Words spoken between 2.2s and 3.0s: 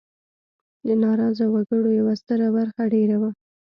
ستره برخه